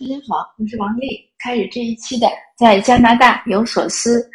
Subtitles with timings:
[0.00, 1.08] 大家好，我是王丽。
[1.38, 4.26] 开始这一期的在加拿大有所思。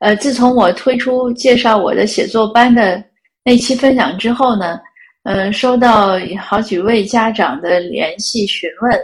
[0.00, 3.00] 呃，自从我推出介绍我的写作班的
[3.44, 4.76] 那期分享之后呢，
[5.22, 9.00] 呃，收到好几位家长的联系询问，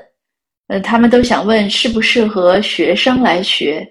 [0.67, 3.88] 呃，他们都想问适不适合学生来学。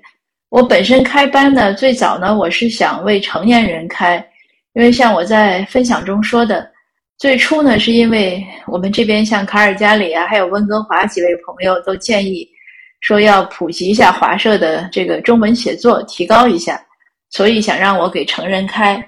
[0.50, 4.18] 我本身开班呢，最早呢，我是想为成年人开，
[4.74, 6.70] 因为像我在分享中说的。
[7.20, 12.48] 最初呢，是因为我们这边像卡尔加里啊，还有温哥华几位朋友都建议
[13.02, 16.82] 说要普及一下华社的这个中文写作，提高一下，
[17.30, 19.06] 所以想让我给成人开。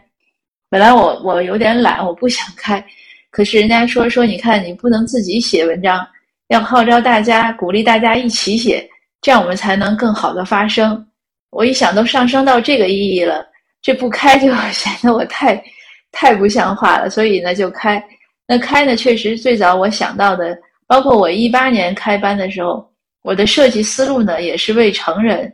[0.69, 2.85] 本来我我有点懒，我不想开，
[3.29, 6.05] 可是人家说说，你看你不能自己写文章，
[6.49, 8.85] 要号召大家，鼓励大家一起写，
[9.21, 11.07] 这样我们才能更好的发声。
[11.49, 13.45] 我一想都上升到这个意义了，
[13.81, 15.63] 这不开就 显得我太。
[16.11, 18.03] 太不像话了，所以呢就开。
[18.47, 22.85] 那开呢，确实最早我想到的，包括我一八年开班的时候，
[23.23, 25.51] 我的设计思路呢也是为成人，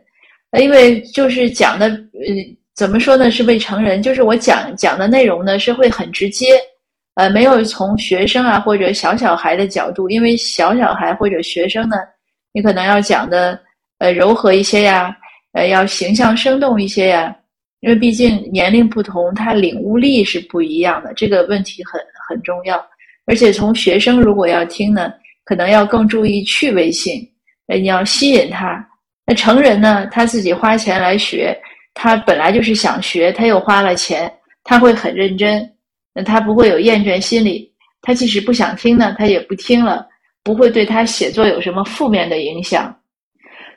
[0.60, 6.60] 因为就是讲的，呃，怎么说呢，是为成人，就是我讲讲的内容呢是会很直接，
[7.16, 11.98] 呃，没有从学生啊或者小小孩的角度，因为小小孩或者学生呢，
[12.52, 13.60] 你可能要讲的
[14.00, 15.16] 呃柔和一些呀，
[15.52, 17.36] 呃，要形象生动一些呀。
[17.82, 22.84] 因为毕竟年龄不同，他领悟力是不一样的，这个问题很很重要。
[23.26, 27.22] 而且从学生如果要听呢，可能要更注意趣味性，
[27.68, 28.84] 呃，你要吸引他。
[29.26, 31.56] 那成人呢，他自己花钱来学，
[31.94, 34.32] 他本来就是想学，他又花了钱，
[34.64, 35.70] 他会很认真，
[36.14, 37.72] 那他不会有厌倦心理。
[38.02, 40.08] 他即使不想听呢，他也不听了，
[40.44, 42.96] 不会对他写作有什么负面的影响。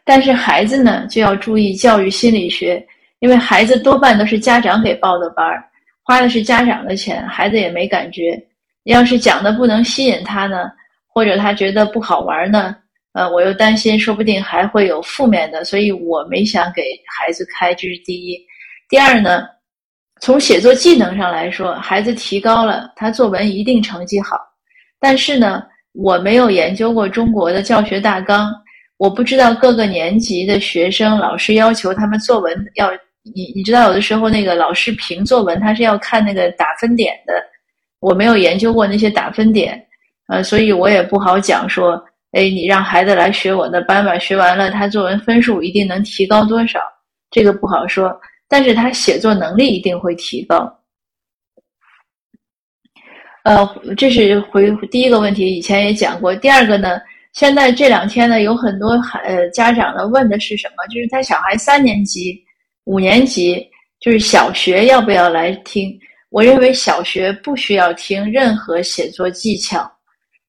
[0.05, 2.87] 但是孩子呢，就要注意教育心理学。
[3.21, 5.63] 因为孩子多半都是家长给报的班儿，
[6.03, 8.37] 花的是家长的钱，孩子也没感觉。
[8.85, 10.71] 要是讲的不能吸引他呢，
[11.07, 12.75] 或者他觉得不好玩呢，
[13.13, 18.39] 呃，我又担心，说不定还会有负面的，所以我没想给孩子开，这是第一。
[18.89, 19.47] 第二呢，
[20.23, 24.39] 从写作技能上来说，孩子提高了，他作文一定成绩好。
[24.99, 25.63] 但是呢，
[25.93, 28.51] 我没有研究过中国的教学大纲，
[28.97, 32.91] 我不知道各个年级的学生老师要求他们作文要。
[33.23, 37.35] 你你知道，有的时候那个老师评作文，他是要看那个打分点的。
[38.01, 39.79] 我没有研究过那些打分点，
[40.29, 46.81] 呃，所以我也不好讲说，哎，你让孩子来学我的班吧，学完了他作文分数一定能提高多少，
[47.31, 48.11] 这个不好说。
[48.49, 50.79] 但是他写作能力一定会提高。
[53.45, 56.35] 呃，这是回第一个问题，以前也讲过。
[56.35, 56.99] 第二个呢，
[57.35, 60.87] 现在这两天呢，有很多孩呃家长呢问的是什么？
[60.89, 62.43] 就是他小孩三年级。
[62.85, 63.65] 五年级
[64.01, 65.99] 就是小学要不要来听？
[66.31, 69.91] 我认为小学不需要听任何写作技巧，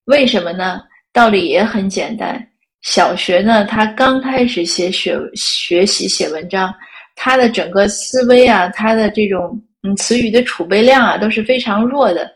[0.06, 0.82] 为什么呢？
[1.12, 2.48] 道理也很简单。
[2.82, 6.74] 小学呢，他刚开始写学学习写文章，
[7.16, 12.32] 他的整个思维啊，他的这种嗯词语的储备量啊都是非常弱的。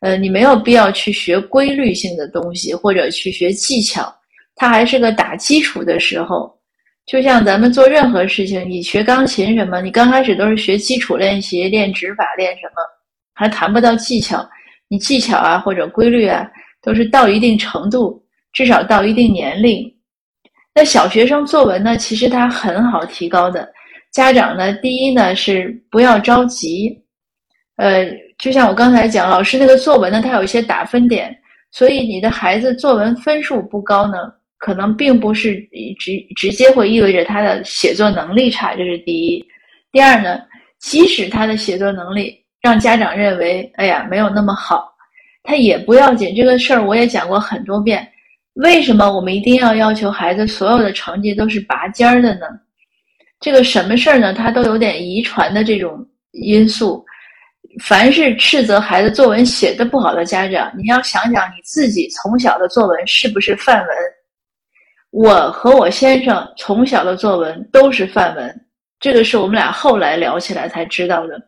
[0.00, 4.12] 呃，你没有必要去学规律性的东西或者去学技巧，
[4.56, 6.57] 他还是个打基础的时候。
[7.08, 12.82] 就像咱们做任何事情，你学钢琴什么，你刚开始都是学基础练习，练指法，练什么，
[13.34, 14.46] 还谈不到技巧。
[14.88, 16.46] 你技巧啊或者规律啊，
[16.82, 19.90] 都是到一定程度，至少到一定年龄。
[20.74, 23.66] 那小学生作文呢，其实他很好提高的。
[24.12, 26.94] 家长呢，第一呢是不要着急。
[27.76, 31.34] 呃，就像我刚才讲，老师那个作文呢，他有一些打分点，
[31.70, 34.18] 所以你的孩子作文分数不高呢。
[34.58, 35.56] 可能并不是
[35.98, 39.44] 直直接会意味着他的写作能力差，这是第一。
[39.92, 40.40] 第二呢，
[40.80, 44.92] 即使他的写作能力让家长认为，哎呀，没有那么好，
[45.44, 46.34] 他也不要紧。
[46.34, 48.06] 这个事儿我也讲过很多遍。
[48.54, 52.46] 为什么我们一定要要求孩子所有的成绩都是拔尖儿的呢？
[53.38, 54.34] 这个什么事儿呢？
[54.34, 57.04] 他都有点遗传的这种因素。
[57.84, 63.88] 凡是斥责孩子作文写的不好的家长，你要想想你自己从小的作文是不是范文。
[65.10, 68.60] 我和我先生从小的作文都是范文，
[69.00, 71.40] 这个是我们俩后来聊起来才知道的。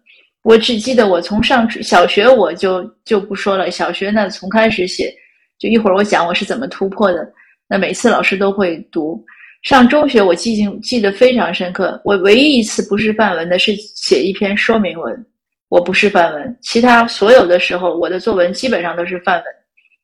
[0.42, 5.14] 我只记得我从上小学我就就不说了，小学呢从开始写，
[5.58, 7.30] 就一会儿我讲我是怎么突破的。
[7.68, 9.22] 那每次老师都会读。
[9.62, 15.26] 上中学我记性记得非常深刻，我唯一一次不是范文的是写一篇说明文，
[15.68, 19.44] 我不是范文，其他所有的时候我的作文基本上都是范文。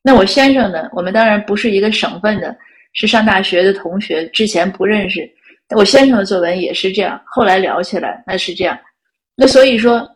[0.03, 0.87] 那我先生呢？
[0.93, 2.55] 我们当然不是一个省份的。
[2.97, 5.31] 是上大学的同学，之前不认识。
[5.77, 8.77] 我先生的作文也是这样，后来聊起来那是这样。
[9.37, 10.09] 那所以说，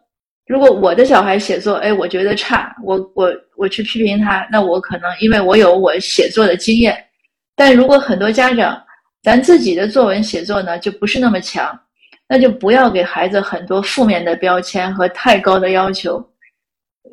[0.46, 6.96] 如果我的小孩写作，哎，我觉得差，我我我去批评他，那我可能因为我有我写作的经验。
[7.54, 8.82] 但如果很多家长，
[9.22, 11.78] 咱自己的作文写作呢就不是那么强，
[12.26, 16.24] 那就不要给孩子很多负面的标签和太高的要求。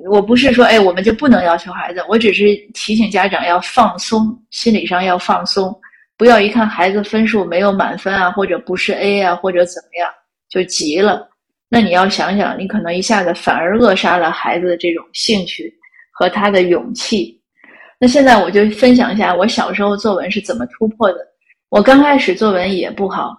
[0.10, 5.74] 我不是说哎，我们就不能要求孩子，我只是提醒家长要放松，心理上要放松，
[6.18, 10.10] 不要一看孩子分数没有满分啊，或者不是 A 啊，或者怎么样
[10.50, 11.28] 就急了。
[11.69, 15.74] 那你要想想，你可能一下子反而扼杀了孩子的这种兴趣
[16.12, 17.42] 和他的勇气。
[18.00, 21.19] 那现在我就分享一下我小时候作文是怎么突破的。
[21.69, 23.36] 我刚开始作文也不好，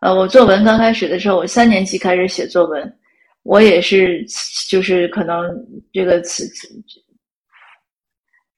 [0.00, 2.98] 呃，我作文刚开始的时候，我三年级开始写作文，
[3.46, 4.24] 我也是
[4.68, 5.48] 就是可能
[5.92, 6.44] 这个词，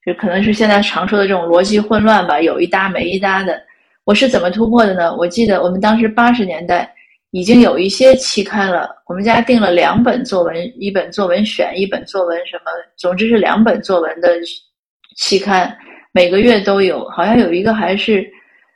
[0.05, 3.61] 就可能是现在常说的这种逻辑混乱吧，有一搭没一搭的。
[4.03, 5.15] 我是怎么突破的呢？
[5.15, 6.93] 我记得我们当时八十年代。
[7.31, 14.35] 已经有一些期刊了，我们家订了两本作文，一本作文选，一本作文什么，总之是两本作文的
[15.15, 15.77] 期刊，
[16.11, 18.27] 每个月都有，好像有一个还是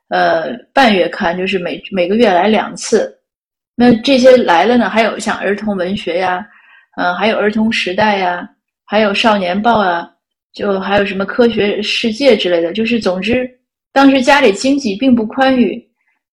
[0.10, 3.12] 呃半月刊，就是每每个月来两次。
[3.76, 6.46] 那这些来了呢，还有像儿童文学呀，
[6.98, 8.48] 嗯，还有儿童时代呀，
[8.86, 10.08] 还有少年报啊，
[10.54, 13.50] 就还有什么科学世界之类的，就是总之，
[13.92, 15.84] 当时家里经济并不宽裕。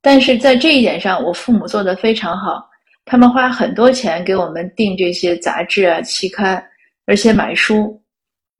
[0.03, 2.67] 但是在这一点上，我父母做得非常好，
[3.05, 6.63] 他们花很多钱给我们订这些杂志啊、期刊，
[7.07, 7.99] 而且买书。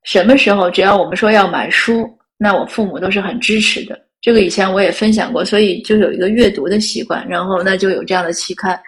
[0.03, 2.07] 什么时候只要我们说要买书，
[2.37, 3.99] 那我父母都是很支持的。
[4.21, 8.79] 这个以前我也分享过，所以就有一个阅读的习惯，然后那就有这样的期刊。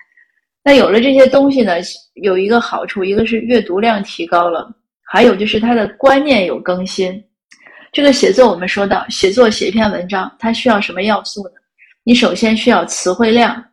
[0.64, 1.74] 那有了这些东西呢，
[2.14, 4.72] 有一个好处，一个是阅读量提高了，
[5.02, 7.22] 还有就是他的观念有更新。
[7.92, 11.56] 这个写作我们说到，写作写一篇文章，它需要什么要素呢？
[12.04, 13.64] 你首先需要词汇量，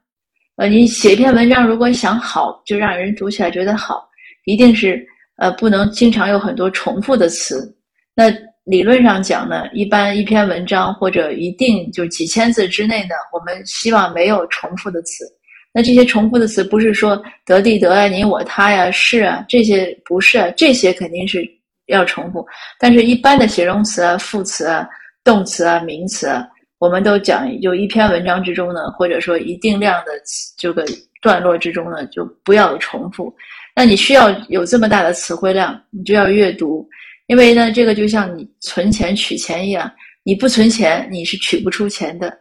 [0.56, 4.08] 呃，你写一篇文章，如果想好，就让人读起来觉得好，
[4.44, 7.76] 一定是呃不能经常有很多重复的词。
[8.14, 8.30] 那
[8.64, 15.24] 理论上讲呢，一般一篇文章或者一定就几千字之内呢，我们希望没有重复的词。
[15.72, 21.42] 那这些重复的词不是说得地得啊、你我他呀、是啊这些不是，啊，这些肯定是
[21.86, 22.46] 要重复。
[22.78, 24.88] 但是一般的形容词啊、副词啊、
[25.24, 26.46] 动词啊、名词啊。
[26.78, 30.12] 我们都讲，就一篇文章之中呢，或者说一定量的
[30.56, 30.82] 这个
[31.20, 33.30] 段落之中呢，就不要重复。
[33.76, 36.88] 那你需要有这么大的词汇量，你就要阅读，
[37.30, 39.88] 因为呢，这个就像你存钱取钱一样，
[40.24, 42.36] 你不存钱，你是取不出钱的。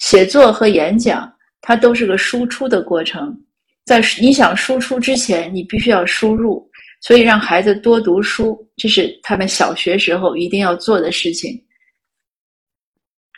[0.00, 3.32] 写作和演讲，它都是个输出的过程，
[3.86, 6.68] 在你想输出之前，你必须要输入。
[7.00, 11.56] 所以让孩子多读书，这是他们小学时候一定要做的事情。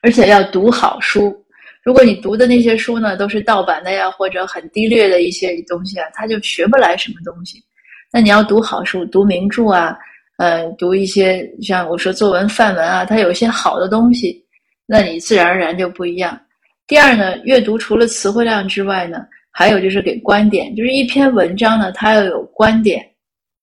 [0.01, 1.37] 而且要读好书，
[1.83, 7.63] 如果你读的那些书呢，都是盗版的呀，或者很低劣的一些东西啊，他就学不来什么东西。
[8.11, 9.99] 那你要读好书，读名著啊，
[10.37, 14.45] 呃，读一些像我说作文范文啊，它有一些好的东西，
[14.87, 16.39] 那你自然而然就不一样。
[16.87, 19.19] 第二呢，阅读除了词汇量之外呢，
[19.51, 23.05] 还有就是给观点，就是一篇文章呢，它要有观点。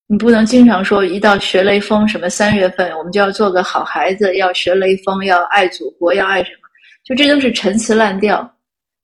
[0.07, 6.67] 你不能经常说一到学雷锋什么三月份，我们就要做个好孩子，要学雷锋，要爱祖国，要爱什么？
[7.05, 8.49] 就这都是陈词滥调。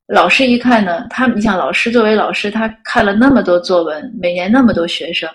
[0.08, 5.30] 老师一看呢，他你想，老师作为老师，他看了那么多作文，每年那么多学生，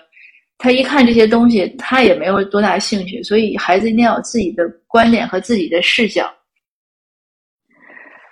[0.63, 3.21] 他一看这些东西，他也没有多大兴趣。
[3.21, 6.33] 所以孩子一定要有自己的观点和自己的视角。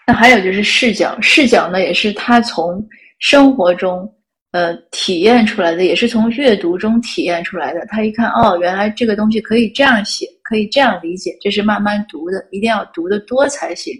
[0.07, 2.87] 那还有就是视角，视角呢，也是他从
[3.19, 4.09] 生活中。
[4.53, 7.85] 呃，体验出来的也是从阅读中体验出来的。
[7.87, 13.93] 他一看，哦，原来这个东西可以这样写，可以这样理解，这是慢慢读的，一定要读的多才行。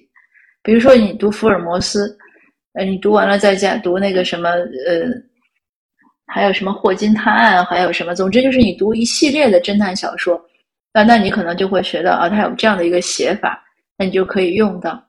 [0.61, 2.17] 比如说，你读福尔摩斯，
[2.73, 5.07] 呃，你读完了再加读那个什么，呃，
[6.33, 10.41] 还有什么霍金探案，还有什么，总之就是你读一系列的侦探小说，
[10.93, 13.61] 那那你可能就会学到啊，它有这样的一个写法，
[13.97, 15.03] 那你就可以用到。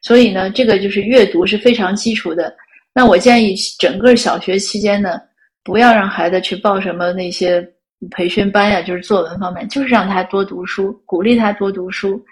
[0.00, 2.54] 所以呢，这个就是阅读是非常基础的。
[2.94, 5.20] 那我建议整个小学期间呢，
[5.62, 7.66] 不要让孩子去报什么那些
[8.10, 12.22] 培训班呀，就是作文方面，就是让他多读书，鼓励他多读书。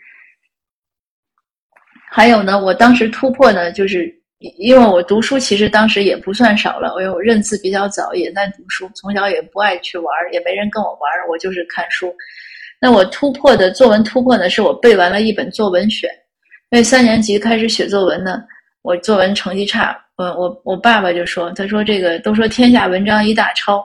[2.10, 4.12] 还有呢，我当时突破呢，就是
[4.58, 12.14] 因为我读书其实当时也不算少了，因为我认字比较早，也在读书，从小也不爱去玩，也没人跟我玩，我就是看书。
[12.80, 16.08] 那我突破的作文突破呢，是我背完了一本作文选，
[16.70, 18.42] 因为三年级开始写作文呢，
[18.80, 19.94] 我作文成绩差。
[20.16, 23.82] 我我我爸爸就说，他说这个都说天下文章一大抄，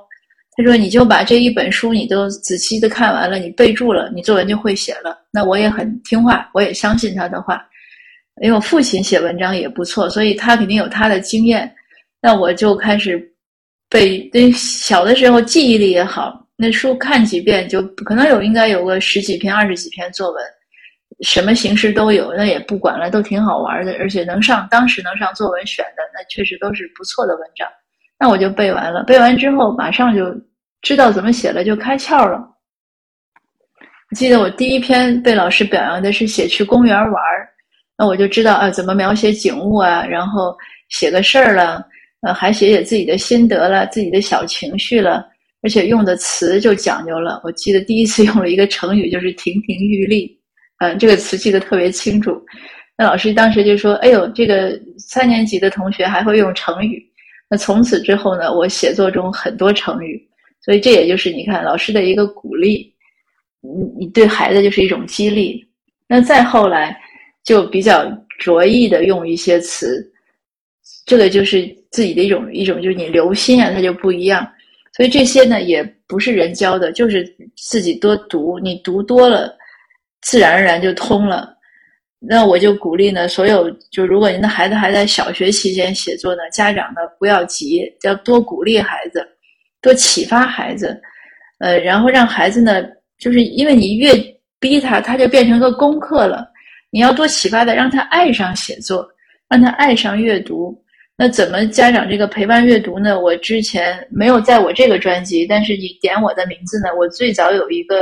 [0.56, 5.18] 他说你就把这一本书你都仔细的看完了，你背住了，你作文就会写了。
[5.32, 7.66] 那我也很听话，我也相信他的话，
[8.42, 11.74] 因为我父亲写文章也不错，所以他肯定有他的经验。
[12.22, 13.18] 那我就开始
[13.90, 20.44] 背，那小的时候记忆力也好，那书看几遍就可能有应该有个十几篇、二十几篇作文，
[21.22, 27.68] 什么形式都有，那也不管了，都挺好玩的，而且能上当时能上作文选的，那确实都是不错的文章。
[28.20, 30.26] 那我就背完了，背完之后马上就
[30.82, 32.38] 知道怎么写了，就开窍了。
[34.10, 37.50] 我记得我第一篇被老师表扬的是写去公园玩儿，
[37.98, 40.56] 那我就知道啊怎么描写景物啊，然后
[40.90, 41.84] 写个事儿了，
[42.22, 45.26] 呃，还写写自己的心得了，自己的小情绪了，
[45.62, 47.42] 而且用的词就讲究了。
[47.44, 50.40] 我记得第一次 用了一个成语，就是亭亭玉立。
[50.80, 52.40] 嗯，这个词记得特别清楚。
[52.98, 57.02] 那老师当时就说：“哎呦，这个三年级的同学还会用成语。”
[57.50, 60.22] 那从此之后呢，我写作中很多成语，
[60.62, 62.94] 所以这也就是你看老师的一个鼓励，
[63.62, 65.66] 你你对孩子就是一种激励。
[66.08, 66.98] 那再后来
[67.46, 68.06] 就比较
[68.38, 70.06] 着意的用一些词，
[71.06, 74.46] 这个就是自己的一种一种就是你留心啊，它就不一样。
[74.94, 77.24] 所以这些呢也不是人教的，就是
[77.56, 79.56] 自己多读，你读多了。
[80.22, 81.56] 自然而然就通了，
[82.18, 89.24] 那我就鼓励呢，所有就如果您的孩子还在小学期间写作呢，家长呢不要急，要多鼓励孩子，
[89.84, 91.00] 多启发孩子，
[91.60, 92.84] 呃，然后让孩子呢，
[93.20, 94.14] 就是因为你越
[94.60, 96.48] 逼他，他就变成个功课了。
[96.96, 99.06] 你要多启发他，让他爱上写作，
[99.50, 100.74] 让他爱上阅读。
[101.18, 103.20] 那怎么家长这个陪伴阅读呢？
[103.20, 107.96] 我之前没有在我这个专辑，但是你点我的名字呢，我最早有一个。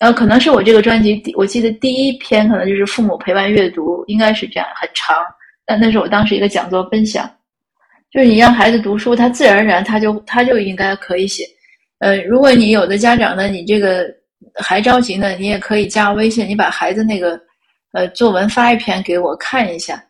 [0.00, 5.16] 呃，可能是我这个专辑，我记得第一篇可能就是父母陪伴阅读，应该是这样，很长。
[5.64, 7.26] 但那是我当时一个讲座分享，
[8.12, 11.44] 就是你让孩子读书，他自然而然他就他就应该可以写。
[12.00, 14.06] 呃，如果你有的家长呢，你这个
[14.62, 17.40] 还着急呢，你也可以加微信，你把孩子那个
[17.96, 20.02] 呃作文发一篇给我看一下。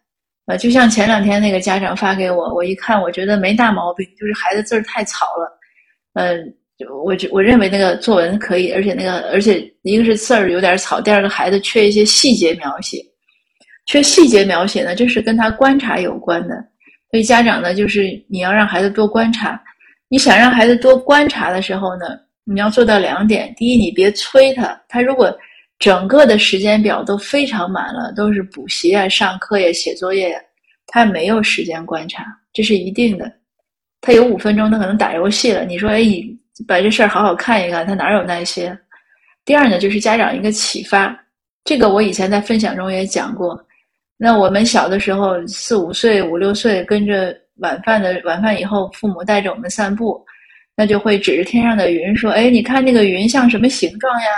[0.46, 5.58] 呃，就像前两天那个家长发给我，我一看，我觉得没大毛病，就是孩子字儿太草了，
[6.14, 6.54] 嗯。
[6.78, 12.98] 就我我认为那个作文可以，而且那个而且一个是字儿有点草，第二个孩子缺一些细节描写，
[13.86, 16.54] 缺细节描写呢，这是跟他观察有关的。
[17.10, 19.58] 所以家长呢，就是你要让孩子多观察。
[20.08, 22.08] 你想让孩子多观察的时候呢，
[22.44, 25.34] 你要做到两点：第一，你别催他，他如果
[25.78, 30.40] 整个的时间表都非常满了，都是补习啊、上课呀、写作业呀，
[30.86, 33.30] 他没有时间观察，这是一定的。
[34.00, 35.64] 他有五分钟，他可能打游戏了。
[35.64, 36.36] 你说，哎，你。
[36.66, 38.74] 把这事儿好好看一看，他哪有耐心？
[39.44, 41.14] 第二呢，就是家长一个启发，
[41.64, 43.62] 这个我以前在分享中也讲过。
[44.16, 50.24] 那我们小的时候，四五岁、五六岁，跟着晚饭的晚饭以后，父母带着我们散步，
[50.74, 54.28] 那就会指着天上的云说：“哎，你看那个云像什么形状呀？”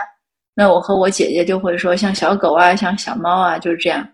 [0.60, 4.04] 那我和我姐姐就会说：“像小狗啊，像小猫啊，就是这样。”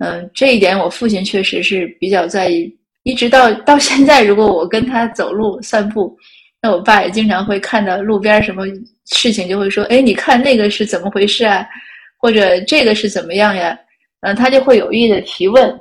[0.00, 6.16] 嗯，这一点我父亲确实是比较在意，一直到到现在，如果我跟他走路散步。
[6.62, 8.64] 那我爸也经常会看到路边什么
[9.12, 11.68] 事情，就会说：“哎，你看那个是怎么回事啊？
[12.16, 13.78] 或者这个是怎么样呀？”
[14.26, 15.78] 嗯，他就会有意的提问。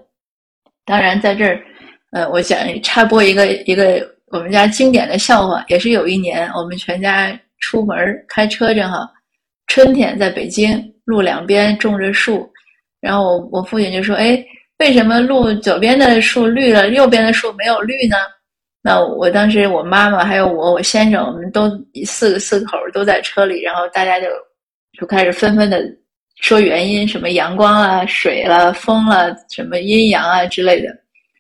[0.84, 1.64] 当然，在这儿，
[2.12, 9.10] 呃，我想插播一个一个我们家经典的笑话，也是有一年我们全家出门开车，正好
[9.68, 12.52] 春天在北京，路两边种着树，
[13.02, 14.44] 然后我我父亲就说：“哎，
[14.80, 18.18] 为什么路左边的树绿了，右边的树没有绿呢？”
[18.86, 21.72] 那我当时，我妈妈还有我，我先生，我们都
[22.06, 24.28] 四个四口都在车里，然后大家就
[25.00, 25.82] 就开始纷纷的
[26.42, 30.90] 说原因，什么阳光啊、水了、风了、什么阴阳啊之类的。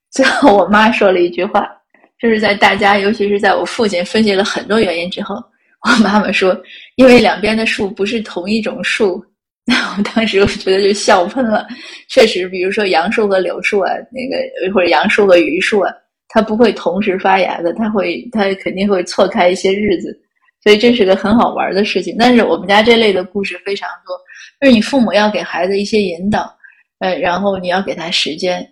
[0.10, 1.70] 最后，我妈说了一句话，
[2.18, 5.36] 就是在大家，尤其是在我父亲分析了很多原因之后，
[5.84, 6.60] 我 妈妈说
[6.96, 9.24] ：“因为两边的树不是同一种树。”
[9.66, 11.66] 那我当时我觉得就笑喷了。
[12.10, 15.92] 确实，比如说杨树和柳树啊，那个或者杨树和榆树啊。
[16.30, 20.18] 它不会同时发芽的，它会，它肯定会错开一些日子，
[20.63, 22.16] 所以这是个很好玩的事情。
[22.18, 24.18] 但是我们家这类的故事非常多，
[24.60, 26.52] 就是你父母要给孩子一些引导，
[27.00, 28.68] 呃，然后你要给他时间，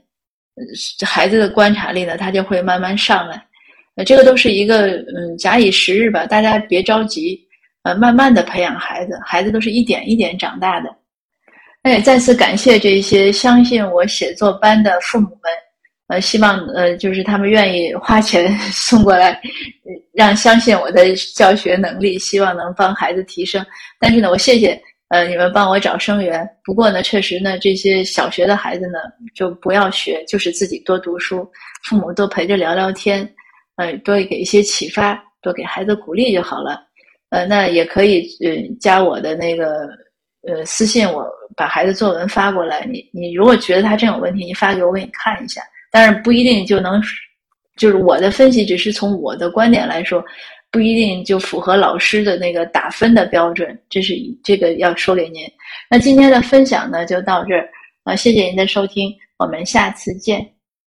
[1.05, 3.45] 孩子的观察力呢，他就会慢慢上来。
[3.95, 7.39] 呃，这个都是一个，嗯，假以时日吧，大家别着急，
[7.83, 10.89] 呃，慢慢的培养孩子，孩子都是一点一点长大的。
[11.83, 15.51] 那也再次感谢这些相信我写作班的父母们。
[16.07, 19.39] 呃，希望呃，就是他们愿意花钱 送过来，
[20.13, 23.65] 让相信我的教学能力，希望能帮孩子提升。
[23.97, 26.45] 但是呢，我谢谢呃你们帮我找生源。
[26.65, 28.99] 不过呢，确实呢，这些小学的孩子呢，
[29.33, 31.49] 就不要学，就是自己多读书，
[31.83, 33.25] 父母多陪着聊聊天，
[33.81, 36.79] 呃，多给一些启发，多给孩子鼓励就好了。
[37.29, 39.89] 呃，那也可以呃加我的那个
[40.47, 41.25] 呃私信，我
[41.57, 42.85] 把孩子作文发过来。
[42.91, 45.61] 你你如果觉得他真有问题，你发给我，我给你看一下。
[45.89, 47.01] 但是不一定就能，
[47.75, 50.23] 就是我的分析只是从我的观点来说，
[50.69, 53.75] 不一定就符合老师的那个打分的标准。
[53.89, 55.41] 这是这个要说给您。
[55.89, 57.67] 那今天的分享呢就到这儿
[58.03, 60.60] 啊，谢谢您的收听，我们下次见。